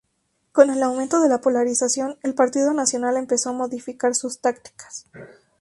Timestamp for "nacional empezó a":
2.73-3.53